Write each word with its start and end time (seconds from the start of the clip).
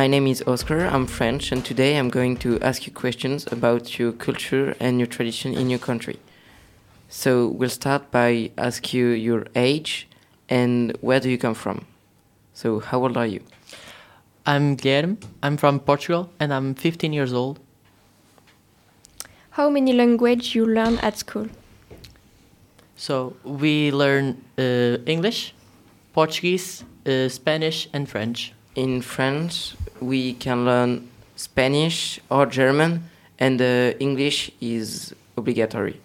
My 0.00 0.06
name 0.06 0.28
is 0.28 0.42
Oscar. 0.46 0.86
I'm 0.86 1.06
French, 1.06 1.52
and 1.52 1.62
today 1.62 1.98
I'm 1.98 2.08
going 2.08 2.38
to 2.38 2.58
ask 2.60 2.86
you 2.86 2.92
questions 2.94 3.46
about 3.52 3.98
your 3.98 4.12
culture 4.12 4.74
and 4.80 4.98
your 4.98 5.06
tradition 5.06 5.52
in 5.52 5.68
your 5.68 5.78
country. 5.78 6.18
So 7.10 7.48
we'll 7.48 7.76
start 7.82 8.10
by 8.10 8.50
ask 8.56 8.94
you 8.94 9.08
your 9.08 9.44
age 9.54 10.08
and 10.48 10.96
where 11.02 11.20
do 11.20 11.28
you 11.28 11.36
come 11.36 11.52
from. 11.52 11.84
So 12.54 12.80
how 12.80 13.02
old 13.02 13.18
are 13.18 13.26
you? 13.26 13.42
I'm 14.46 14.74
Guilherme. 14.74 15.18
I'm 15.42 15.58
from 15.58 15.80
Portugal 15.80 16.30
and 16.40 16.50
I'm 16.50 16.74
15 16.74 17.12
years 17.12 17.34
old. 17.34 17.60
How 19.50 19.68
many 19.68 19.92
language 19.92 20.54
you 20.54 20.64
learn 20.64 20.96
at 21.00 21.18
school? 21.18 21.48
So 22.96 23.36
we 23.44 23.92
learn 23.92 24.42
uh, 24.56 24.96
English, 25.04 25.54
Portuguese, 26.14 26.84
uh, 27.04 27.28
Spanish, 27.28 27.86
and 27.92 28.08
French. 28.08 28.54
In 28.76 29.02
France, 29.02 29.74
we 30.00 30.34
can 30.34 30.64
learn 30.64 31.08
Spanish 31.34 32.20
or 32.30 32.46
German, 32.46 33.02
and 33.38 33.60
uh, 33.60 33.98
English 33.98 34.52
is 34.60 35.12
obligatory. 35.36 36.00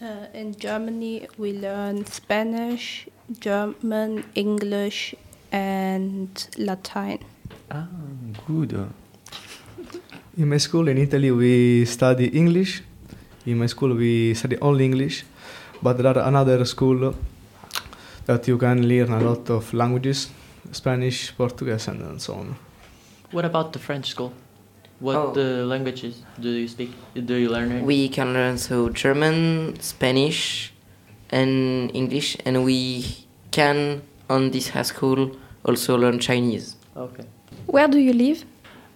Uh, 0.00 0.26
in 0.32 0.54
Germany, 0.54 1.26
we 1.36 1.52
learn 1.52 2.06
Spanish, 2.06 3.08
German, 3.40 4.22
English, 4.34 5.14
and 5.50 6.28
Latin. 6.56 7.18
Ah, 7.70 7.88
good. 8.46 8.76
In 10.36 10.48
my 10.48 10.58
school 10.58 10.88
in 10.88 10.98
Italy, 10.98 11.30
we 11.30 11.84
study 11.84 12.26
English. 12.28 12.82
In 13.46 13.58
my 13.58 13.66
school, 13.66 13.94
we 13.94 14.34
study 14.34 14.56
only 14.60 14.84
English, 14.84 15.24
but 15.82 15.98
there 15.98 16.06
are 16.06 16.28
another 16.28 16.64
school 16.64 17.14
that 18.26 18.46
you 18.46 18.56
can 18.56 18.86
learn 18.86 19.10
a 19.12 19.20
lot 19.20 19.50
of 19.50 19.72
languages, 19.74 20.30
Spanish, 20.74 21.32
Portuguese, 21.36 21.88
and, 21.88 22.00
and 22.02 22.20
so 22.20 22.34
on. 22.34 22.56
What 23.32 23.44
about 23.44 23.72
the 23.72 23.78
French 23.78 24.06
school? 24.10 24.32
What 25.00 25.16
Oh. 25.16 25.32
the 25.34 25.64
languages 25.66 26.22
do 26.40 26.48
you 26.48 26.68
speak? 26.68 26.90
Do 27.14 27.34
you 27.34 27.48
learn 27.48 27.72
it? 27.72 27.84
We 27.84 28.08
can 28.08 28.32
learn 28.32 28.58
so 28.58 28.88
German, 28.90 29.74
Spanish, 29.80 30.72
and 31.30 31.90
English, 31.94 32.36
and 32.44 32.64
we 32.64 33.04
can 33.50 34.02
on 34.30 34.50
this 34.50 34.68
high 34.70 34.82
school 34.86 35.30
also 35.64 35.96
learn 35.96 36.18
Chinese. 36.18 36.76
Okay. 36.96 37.24
Where 37.66 37.88
do 37.88 37.98
you 37.98 38.12
live? 38.12 38.44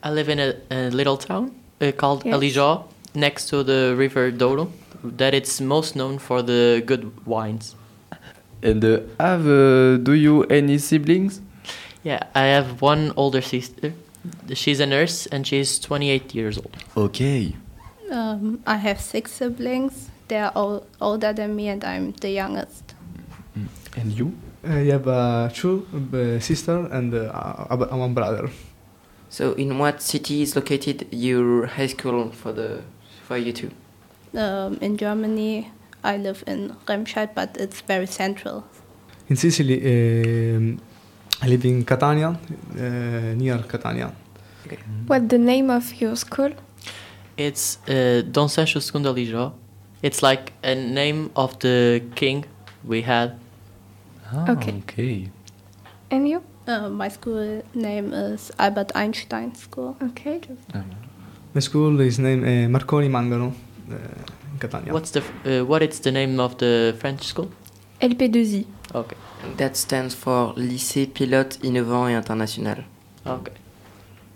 I 0.03 0.11
live 0.11 0.29
in 0.29 0.39
a, 0.39 0.55
a 0.71 0.91
little 0.91 1.17
town 1.17 1.51
uh, 1.81 1.91
called 1.97 2.25
Yes. 2.25 2.35
Alijó, 2.37 2.85
next 3.15 3.49
to 3.51 3.63
the 3.65 3.95
river 3.97 4.31
Douro. 4.31 4.69
That 5.03 5.35
it's 5.35 5.61
most 5.61 5.95
known 5.97 6.19
for 6.19 6.43
the 6.43 6.83
good 6.87 7.11
wines. 7.27 7.75
And 8.63 8.85
uh, 8.85 9.01
have 9.21 9.47
uh, 9.47 9.97
do 9.99 10.13
you 10.13 10.43
any 10.45 10.79
siblings? 10.79 11.41
Yeah, 12.05 12.23
I 12.35 12.45
have 12.47 12.81
one 12.81 13.13
older 13.17 13.41
sister. 13.41 13.93
She's 14.55 14.81
a 14.81 14.87
nurse 14.87 15.27
and 15.27 15.47
she's 15.47 15.79
28 15.79 16.35
years 16.35 16.59
old. 16.59 16.77
Okay. 16.97 17.55
Um, 18.11 18.61
I 18.67 18.77
have 18.77 19.01
six 19.01 19.33
siblings. 19.33 20.09
They 20.29 20.39
are 20.39 20.53
all 20.55 20.87
older 21.01 21.33
than 21.33 21.57
me, 21.57 21.69
and 21.69 21.83
I'm 21.85 22.13
the 22.21 22.31
youngest. 22.31 22.95
And 23.97 24.13
you? 24.13 24.33
I 24.65 24.91
have 24.93 25.09
uh, 25.09 25.49
two 25.53 25.87
uh, 26.13 26.39
sister 26.41 26.87
and 26.93 27.15
uh, 27.15 27.67
a- 27.71 27.77
a- 27.91 27.97
one 27.97 28.15
brother. 28.15 28.51
So 29.31 29.53
in 29.55 29.79
what 29.79 30.03
city 30.03 30.43
is 30.43 30.55
located 30.57 31.07
your 31.11 31.67
high 31.67 31.87
school 31.87 32.31
for 32.31 32.53
the 32.53 32.83
for 33.27 33.37
you 33.37 33.53
two? 33.53 33.71
Um, 34.35 34.79
in 34.81 34.97
Germany, 34.97 35.71
I 36.05 36.17
live 36.17 36.45
in 36.47 36.75
Remscheid, 36.87 37.31
but 37.35 37.57
it's 37.59 37.81
very 37.83 38.07
central. 38.07 38.65
In 39.29 39.37
Sicily, 39.37 39.79
um, 40.57 40.81
I 41.43 41.47
live 41.49 41.65
in 41.65 41.85
Catania, 41.85 42.29
uh, 42.31 43.35
near 43.37 43.59
Catania. 43.69 44.13
What's 45.07 45.29
the 45.29 45.39
name 45.39 45.71
of 45.71 45.95
your 46.01 46.17
school? 46.17 46.51
It's 47.37 47.79
uh, 47.89 48.23
Dom 48.31 48.49
Sancho 48.49 48.81
II 48.81 49.05
Alijó. 49.07 49.53
It's 50.03 50.23
like 50.23 50.53
a 50.63 50.75
name 50.75 51.31
of 51.37 51.59
the 51.61 52.03
king 52.15 52.45
we 52.85 53.03
had. 53.03 53.39
Ah, 54.33 54.53
Okay. 54.53 54.75
okay. 54.83 55.31
And 56.11 56.29
you? 56.29 56.43
Uh, 56.67 56.89
my 56.91 57.09
school 57.09 57.63
name 57.75 58.13
is 58.13 58.51
Albert 58.59 58.93
Einstein 58.95 59.55
School. 59.55 59.97
Okay. 60.03 60.41
My 61.55 61.61
school 61.61 61.99
is 62.01 62.19
named 62.19 62.45
uh, 62.45 62.69
Marconi 62.69 63.09
Mangano 63.09 63.53
uh, 63.91 63.95
in 64.53 64.59
Catania. 64.59 64.93
What's 64.93 65.13
the 65.13 65.21
f- 65.21 65.33
uh, 65.47 65.65
what 65.65 65.83
is 65.83 66.01
the 66.01 66.13
name 66.13 66.39
of 66.41 66.59
the 66.59 66.95
French 67.01 67.23
school? 67.25 67.49
LP2I. 68.01 68.67
Okay. 68.95 69.17
That 69.57 69.77
stands 69.77 70.15
for 70.15 70.55
Lycée 70.57 71.07
Pilote 71.07 71.59
Innovant 71.63 72.09
et 72.09 72.15
International. 72.15 72.85
Okay. 73.27 73.53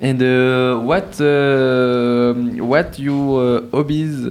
And 0.00 0.20
uh, 0.20 0.80
what 0.80 1.20
uh, 1.20 2.34
what 2.60 2.98
you 2.98 3.36
uh, 3.36 3.70
hobbies? 3.70 4.26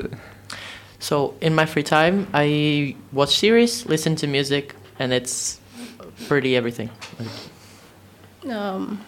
So 0.99 1.33
in 1.41 1.55
my 1.55 1.65
free 1.65 1.83
time, 1.83 2.27
I 2.33 2.95
watch 3.11 3.39
series, 3.39 3.85
listen 3.85 4.15
to 4.17 4.27
music, 4.27 4.75
and 4.99 5.13
it's 5.13 5.59
pretty 6.27 6.55
everything. 6.55 6.89
Um, 8.49 8.99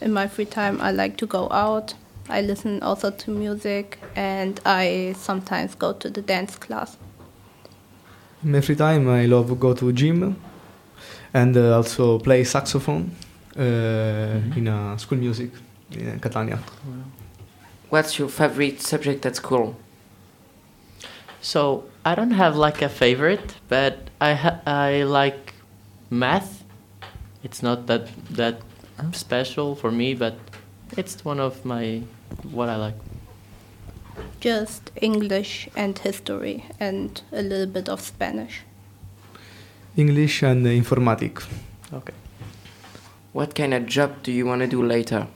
in 0.00 0.12
my 0.12 0.28
free 0.28 0.46
time, 0.46 0.80
I 0.80 0.92
like 0.92 1.16
to 1.18 1.26
go 1.26 1.50
out. 1.50 1.94
I 2.28 2.40
listen 2.40 2.82
also 2.82 3.10
to 3.10 3.30
music, 3.30 3.98
and 4.14 4.60
I 4.64 5.14
sometimes 5.18 5.74
go 5.74 5.92
to 5.92 6.08
the 6.08 6.22
dance 6.22 6.56
class. 6.56 6.96
In 8.44 8.50
my 8.50 8.60
free 8.60 8.74
time, 8.74 9.08
I 9.08 9.26
love 9.26 9.58
go 9.60 9.72
to 9.72 9.92
gym 9.92 10.36
and 11.32 11.56
uh, 11.56 11.76
also 11.76 12.18
play 12.18 12.42
saxophone 12.44 13.14
uh, 13.56 13.60
in 14.56 14.66
uh, 14.66 14.96
school 14.96 15.18
music 15.18 15.50
in 15.92 16.18
Catania. 16.18 16.58
What's 17.88 18.18
your 18.18 18.28
favorite 18.28 18.80
subject 18.80 19.24
at 19.26 19.36
school? 19.36 19.76
So 21.40 21.84
I 22.04 22.14
don't 22.14 22.32
have 22.32 22.56
like 22.56 22.82
a 22.82 22.88
favorite, 22.88 23.54
but 23.68 24.08
I 24.20 24.34
ha- 24.34 24.60
I 24.66 25.02
like 25.04 25.54
math. 26.10 26.64
It's 27.44 27.62
not 27.62 27.86
that 27.86 28.08
that 28.30 28.60
special 29.12 29.76
for 29.76 29.90
me, 29.90 30.14
but 30.14 30.34
it's 30.96 31.24
one 31.24 31.40
of 31.40 31.64
my 31.64 32.02
what 32.50 32.68
I 32.68 32.76
like. 32.76 33.11
Just 34.42 34.90
English 35.00 35.68
and 35.76 35.96
history, 35.96 36.64
and 36.80 37.22
a 37.30 37.42
little 37.42 37.66
bit 37.66 37.88
of 37.88 38.00
Spanish. 38.00 38.62
English 39.96 40.42
and 40.42 40.66
uh, 40.66 40.70
informatic. 40.70 41.44
Okay. 41.92 42.12
What 43.32 43.54
kind 43.54 43.72
of 43.72 43.86
job 43.86 44.10
do 44.24 44.32
you 44.32 44.44
want 44.44 44.62
to 44.62 44.66
do 44.66 44.82
later? 44.82 45.28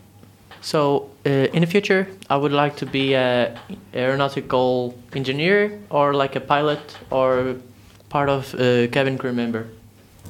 So 0.60 1.08
uh, 1.24 1.54
in 1.54 1.60
the 1.60 1.68
future, 1.68 2.08
I 2.28 2.36
would 2.36 2.50
like 2.50 2.74
to 2.78 2.86
be 2.86 3.14
a 3.14 3.56
aeronautical 3.94 4.98
engineer 5.14 5.78
or 5.88 6.12
like 6.12 6.34
a 6.34 6.40
pilot 6.40 6.98
or 7.10 7.54
part 8.08 8.28
of 8.28 8.54
a 8.58 8.88
cabin 8.88 9.18
crew 9.18 9.32
member 9.32 9.68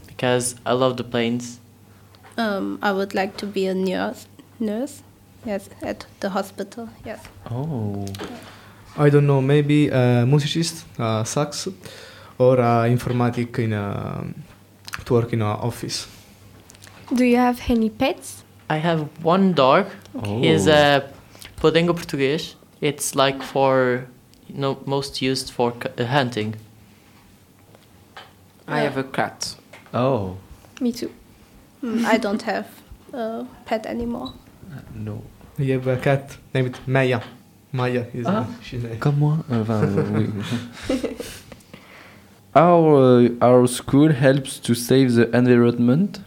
because 0.07 0.55
I 0.67 0.73
love 0.75 0.99
the 0.99 1.05
planes. 1.05 1.61
Um, 2.37 2.79
I 2.83 2.93
would 2.93 3.15
like 3.15 3.39
to 3.39 3.47
be 3.47 3.67
a 3.67 3.75
nurse. 3.75 4.27
Nurse, 4.61 5.03
yes, 5.47 5.71
at 5.81 6.05
the 6.21 6.29
hospital. 6.29 6.91
Yes. 7.07 7.25
Oh. 7.51 8.05
I 8.99 9.11
don't 9.11 9.27
know, 9.27 9.41
maybe 9.43 9.89
a 9.89 10.25
musicist, 10.27 10.85
uh, 10.99 11.23
sax, 11.25 11.69
or 12.39 12.59
uh, 12.61 12.85
informatic 12.85 13.59
in 13.59 13.73
a, 13.73 14.25
to 15.05 15.15
work 15.15 15.33
in 15.33 15.43
an 15.43 15.49
office. 15.49 16.07
Do 17.15 17.25
you 17.25 17.37
have 17.37 17.61
any 17.69 17.91
pets? 17.91 18.43
I 18.69 18.79
have 18.79 19.09
one 19.23 19.53
dog. 19.53 19.87
He's 20.25 20.67
Oh. 20.67 20.73
a 20.73 21.03
Podengo 21.61 21.95
Português. 21.95 22.55
It's 22.81 23.15
like 23.15 23.43
for 23.43 24.07
you 24.49 24.59
know 24.59 24.79
most 24.87 25.23
used 25.23 25.51
for 25.51 25.73
uh, 25.99 26.05
hunting. 26.05 26.57
I 28.67 28.81
have 28.81 28.97
a 28.97 29.05
cat. 29.05 29.55
Oh. 29.95 30.37
Me 30.81 30.91
too. 30.93 31.11
Mm, 31.83 32.05
I 32.05 32.19
don't 32.19 32.43
have 32.43 32.67
a 33.13 33.47
pet 33.65 33.87
anymore. 33.87 34.33
No. 34.95 35.23
I 35.59 35.63
have 35.65 35.87
a 35.87 35.97
cat 35.97 36.37
named 36.53 36.79
Maya. 36.87 37.21
Maya 37.77 38.05
is 38.15 38.27
Ah. 38.27 38.41
uh, 38.41 38.45
she's 38.63 38.83
name. 38.83 38.99
Comme 38.99 39.19
moi. 39.19 39.37
Enfin, 39.51 39.81
oui. 40.17 40.27
Our 42.55 42.97
uh, 42.97 43.47
our 43.49 43.67
school 43.67 44.11
helps 44.13 44.59
to 44.61 44.75
save 44.75 45.09
the 45.15 45.27
environment. 45.37 46.21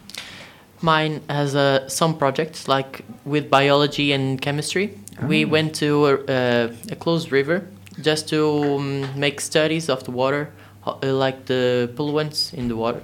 Mine 0.80 1.20
has 1.28 1.54
uh, 1.54 1.88
some 1.88 2.14
projects 2.16 2.68
like 2.68 3.04
with 3.24 3.50
biology 3.50 4.12
and 4.12 4.40
chemistry. 4.40 4.86
We 5.28 5.44
Ah. 5.44 5.48
went 5.50 5.74
to 5.80 6.06
a, 6.06 6.14
a, 6.28 6.70
a 6.92 6.96
closed 6.96 7.32
river 7.32 7.62
just 8.00 8.28
to 8.28 8.38
um, 8.78 9.04
make 9.18 9.40
studies 9.40 9.88
of 9.90 10.04
the 10.04 10.12
water, 10.12 10.48
uh, 10.86 10.94
like 11.24 11.46
the 11.46 11.90
pollutants 11.96 12.54
in 12.54 12.68
the 12.68 12.76
water. 12.76 13.02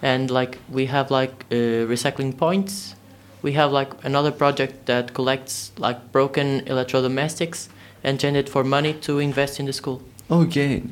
And 0.00 0.30
like 0.30 0.58
we 0.72 0.86
have 0.86 1.10
like 1.10 1.34
uh, 1.50 1.56
recycling 1.90 2.36
points. 2.36 2.94
We 3.42 3.52
have 3.52 3.72
like 3.72 3.92
another 4.04 4.32
project 4.32 4.86
that 4.86 5.14
collects 5.14 5.72
like 5.78 6.12
broken 6.12 6.62
electrodomestics 6.62 7.68
and 8.02 8.18
change 8.18 8.36
it 8.36 8.48
for 8.48 8.64
money 8.64 8.94
to 8.94 9.18
invest 9.18 9.60
in 9.60 9.66
the 9.66 9.72
school. 9.72 10.02
Okay. 10.30 10.82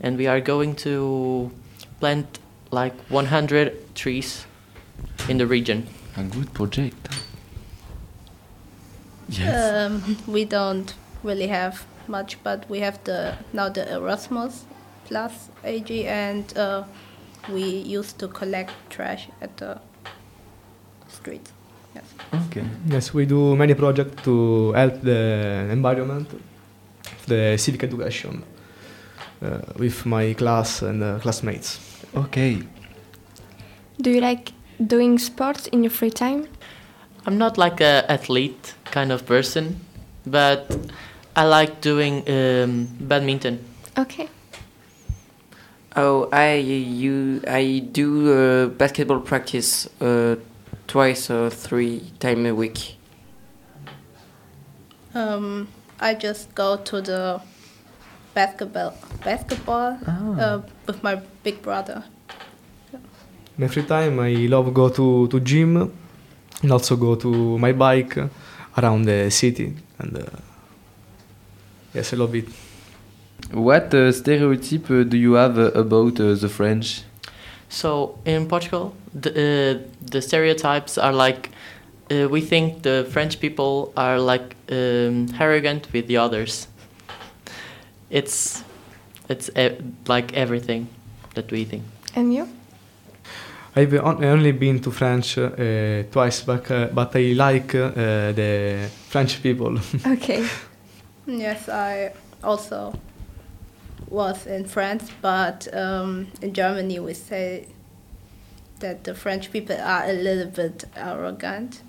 And 0.00 0.18
we 0.18 0.26
are 0.26 0.40
going 0.40 0.74
to 0.76 1.50
plant 2.00 2.38
like 2.70 2.94
100 3.08 3.94
trees 3.94 4.46
in 5.28 5.38
the 5.38 5.46
region. 5.46 5.86
A 6.16 6.24
good 6.24 6.52
project. 6.52 7.08
Um, 9.40 10.18
we 10.26 10.44
don't 10.44 10.92
really 11.22 11.46
have 11.46 11.86
much, 12.08 12.42
but 12.42 12.68
we 12.68 12.80
have 12.80 13.02
the 13.04 13.36
now 13.52 13.68
the 13.68 13.90
Erasmus 13.94 14.64
Plus 15.06 15.48
AG, 15.64 16.06
and 16.06 16.56
uh, 16.56 16.84
we 17.48 17.62
used 17.64 18.18
to 18.18 18.28
collect 18.28 18.72
trash 18.90 19.28
at 19.40 19.56
the 19.56 19.80
streets. 21.08 21.52
Yes. 22.32 22.42
Okay. 22.46 22.64
Yes, 22.86 23.14
we 23.14 23.26
do 23.26 23.56
many 23.56 23.74
projects 23.74 24.22
to 24.24 24.72
help 24.72 25.00
the 25.02 25.68
environment, 25.70 26.28
the 27.26 27.56
civic 27.58 27.84
education 27.84 28.42
uh, 29.42 29.58
with 29.76 30.06
my 30.06 30.32
class 30.34 30.82
and 30.82 31.02
uh, 31.02 31.18
classmates. 31.18 31.78
Okay. 32.14 32.62
Do 34.00 34.10
you 34.10 34.20
like 34.20 34.52
doing 34.86 35.18
sports 35.18 35.66
in 35.68 35.82
your 35.82 35.90
free 35.90 36.10
time? 36.10 36.48
I'm 37.26 37.38
not 37.38 37.56
like 37.58 37.80
a 37.80 38.04
athlete 38.10 38.74
kind 38.84 39.12
of 39.12 39.26
person, 39.26 39.80
but 40.26 40.76
I 41.36 41.44
like 41.44 41.80
doing 41.80 42.28
um, 42.28 42.88
badminton. 43.00 43.64
Okay. 43.96 44.28
Oh, 45.94 46.28
I 46.32 46.54
you 46.54 47.42
I 47.46 47.82
do 47.92 48.32
uh, 48.32 48.66
basketball 48.68 49.20
practice 49.20 49.88
uh, 50.00 50.36
twice 50.92 51.30
or 51.30 51.48
three 51.48 52.00
times 52.20 52.46
a 52.46 52.54
week. 52.54 52.98
Um, 55.14 55.68
I 55.98 56.12
just 56.14 56.54
go 56.54 56.76
to 56.76 57.00
the 57.00 57.40
basketball 58.34 58.92
basketball 59.24 59.96
Ah. 60.06 60.36
uh, 60.44 60.60
with 60.86 61.02
my 61.02 61.16
big 61.42 61.62
brother. 61.62 62.04
My 63.56 63.68
free 63.68 63.84
time, 63.84 64.20
I 64.20 64.32
love 64.52 64.72
go 64.74 64.90
to 64.90 65.28
to 65.28 65.40
gym 65.40 65.76
and 66.62 66.72
also 66.72 66.96
go 66.96 67.14
to 67.16 67.58
my 67.58 67.72
bike 67.72 68.20
around 68.76 69.04
the 69.08 69.30
city 69.30 69.72
and 69.98 70.16
uh, 70.18 70.24
yes, 71.94 72.12
I 72.12 72.16
love 72.16 72.34
it. 72.36 72.48
What 73.52 73.94
uh, 73.94 74.12
stereotype 74.12 74.90
uh, 74.90 75.04
do 75.04 75.16
you 75.16 75.34
have 75.40 75.58
uh, 75.58 75.72
about 75.72 76.20
uh, 76.20 76.34
the 76.36 76.48
French? 76.48 77.02
So 77.72 78.18
in 78.26 78.48
Portugal, 78.48 78.94
the, 79.14 79.30
uh, 79.30 79.88
the 80.10 80.20
stereotypes 80.20 80.98
are 80.98 81.12
like 81.12 81.48
uh, 82.10 82.28
we 82.28 82.42
think 82.42 82.82
the 82.82 83.06
French 83.10 83.40
people 83.40 83.92
are 83.96 84.18
like 84.18 84.56
um, 84.70 85.28
arrogant 85.40 85.86
with 85.92 86.06
the 86.06 86.18
others. 86.18 86.68
It's 88.10 88.62
it's 89.28 89.48
e- 89.56 89.78
like 90.06 90.34
everything 90.34 90.88
that 91.34 91.50
we 91.50 91.64
think. 91.64 91.82
And 92.14 92.34
you? 92.34 92.46
I've 93.74 93.94
only 93.94 94.52
been 94.52 94.80
to 94.80 94.90
France 94.90 95.38
uh, 95.38 96.02
twice, 96.10 96.42
but, 96.42 96.70
uh, 96.70 96.88
but 96.92 97.16
I 97.16 97.32
like 97.32 97.74
uh, 97.74 98.32
the 98.32 98.90
French 99.08 99.42
people. 99.42 99.78
Okay. 100.06 100.46
Yes, 101.26 101.68
I 101.70 102.12
also 102.44 102.92
was 104.12 104.46
in 104.46 104.66
France, 104.66 105.10
but 105.22 105.74
um, 105.74 106.28
in 106.42 106.52
Germany 106.52 107.00
we 107.00 107.14
say 107.14 107.66
that 108.80 109.04
the 109.04 109.14
French 109.14 109.50
people 109.50 109.76
are 109.80 110.04
a 110.04 110.12
little 110.12 110.50
bit 110.50 110.84
arrogant. 110.94 111.82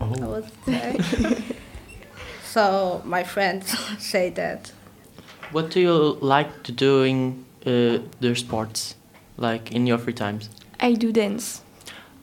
I 0.00 0.04
would 0.04 0.50
say. 0.64 0.98
so 2.44 3.02
my 3.04 3.24
friends 3.24 3.76
say 3.98 4.30
that. 4.30 4.72
What 5.50 5.70
do 5.70 5.80
you 5.80 6.18
like 6.20 6.62
to 6.64 6.72
doing 6.72 7.44
uh, 7.66 7.98
their 8.20 8.36
sports, 8.36 8.94
like 9.36 9.72
in 9.72 9.86
your 9.86 9.98
free 9.98 10.12
times? 10.12 10.48
I 10.78 10.92
do 10.92 11.10
dance. 11.10 11.62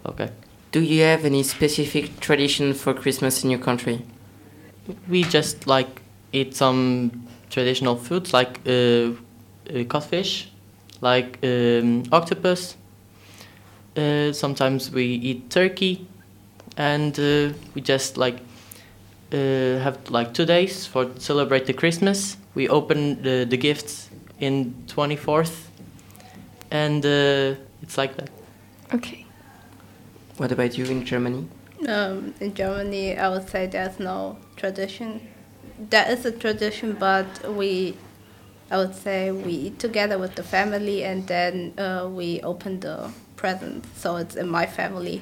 Okay. 0.06 0.30
Do 0.72 0.82
you 0.82 1.04
have 1.04 1.26
any 1.26 1.44
specific 1.44 2.20
tradition 2.20 2.74
for 2.74 2.94
Christmas 2.94 3.44
in 3.44 3.50
your 3.50 3.60
country? 3.60 4.06
We 5.10 5.24
just 5.24 5.68
like 5.68 6.02
eat 6.32 6.56
some 6.56 7.28
traditional 7.56 7.96
foods 7.96 8.34
like 8.34 8.60
uh, 8.68 8.72
uh, 8.72 9.84
codfish, 9.88 10.50
like 11.00 11.40
um, 11.42 12.04
octopus. 12.12 12.76
Uh, 13.96 14.34
sometimes 14.34 14.92
we 14.92 15.06
eat 15.06 15.50
turkey, 15.50 16.06
and 16.76 17.18
uh, 17.18 17.54
we 17.74 17.82
just 17.82 18.18
like 18.18 18.40
uh, 19.32 19.80
have 19.86 19.98
like 20.10 20.34
two 20.34 20.46
days 20.46 20.86
for 20.86 21.10
celebrate 21.18 21.66
the 21.66 21.74
Christmas. 21.74 22.36
We 22.56 22.68
open 22.68 23.22
the, 23.24 23.46
the 23.50 23.58
gifts 23.58 24.10
in 24.40 24.76
twenty 24.88 25.16
fourth, 25.16 25.72
and 26.72 27.06
uh, 27.06 27.56
it's 27.82 27.98
like 27.98 28.18
that. 28.18 28.30
Okay. 28.94 29.26
What 30.36 30.52
about 30.52 30.78
you 30.78 30.84
in 30.86 31.06
Germany? 31.06 31.48
Um, 31.88 32.34
in 32.42 32.54
Germany, 32.54 33.18
I 33.18 33.30
would 33.30 33.48
say 33.48 33.68
there's 33.68 33.98
no 33.98 34.38
tradition. 34.58 35.22
There 35.90 36.10
is 36.10 36.26
a 36.26 36.32
tradition, 36.32 36.94
but 37.00 37.26
we, 37.54 37.96
I 38.72 38.78
would 38.78 38.96
say, 38.96 39.32
we 39.32 39.52
eat 39.54 39.80
together 39.80 40.18
with 40.18 40.36
the 40.36 40.44
family 40.44 41.04
and 41.04 41.28
then 41.28 41.74
uh, 41.78 42.08
we 42.10 42.42
open 42.42 42.80
the 42.80 43.10
presents. 43.36 43.88
So 44.00 44.16
it's 44.18 44.36
in 44.36 44.48
my 44.50 44.66
family, 44.66 45.22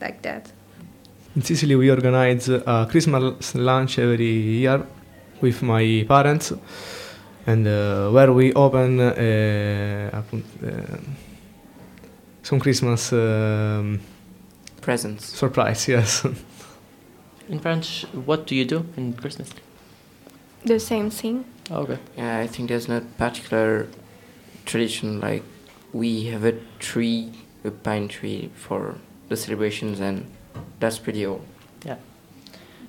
like 0.00 0.22
that. 0.22 0.50
In 1.36 1.42
Sicily, 1.42 1.76
we 1.76 1.90
organize 1.90 2.48
a 2.48 2.86
Christmas 2.90 3.54
lunch 3.54 3.98
every 3.98 4.24
year 4.26 4.84
with 5.40 5.62
my 5.62 6.04
parents, 6.08 6.52
and 7.46 7.66
uh, 7.66 8.10
where 8.10 8.32
we 8.32 8.52
open 8.54 8.98
uh, 8.98 10.10
uh, 10.12 10.96
some 12.42 12.58
Christmas 12.58 13.12
um, 13.12 14.00
Presents. 14.80 15.26
surprise. 15.26 15.86
Yes. 15.94 16.24
In 17.48 17.58
French, 17.60 18.04
what 18.26 18.46
do 18.46 18.54
you 18.54 18.64
do 18.64 18.84
in 18.96 19.12
Christmas? 19.14 19.50
The 20.64 20.78
same 20.80 21.10
thing. 21.10 21.44
Okay. 21.70 21.98
Yeah, 22.16 22.38
I 22.38 22.46
think 22.46 22.68
there's 22.68 22.88
no 22.88 23.00
particular 23.18 23.86
tradition. 24.66 25.20
Like 25.20 25.42
we 25.92 26.24
have 26.26 26.44
a 26.44 26.52
tree, 26.78 27.32
a 27.64 27.70
pine 27.70 28.08
tree 28.08 28.50
for 28.54 28.96
the 29.28 29.36
celebrations, 29.36 30.00
and 30.00 30.24
that's 30.80 30.98
pretty 30.98 31.26
all. 31.26 31.40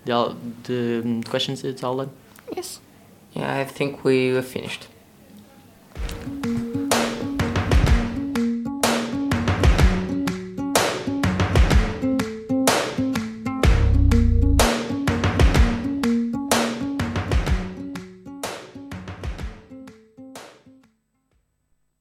The, 0.05 0.11
all- 0.13 0.35
the 0.63 1.01
um, 1.03 1.23
questions, 1.23 1.63
it's 1.63 1.83
all 1.83 1.97
done. 1.97 2.11
Yes. 2.55 2.79
Yeah, 3.33 3.57
I 3.59 3.65
think 3.65 4.03
we 4.03 4.31
were 4.33 4.41
finished. 4.41 4.87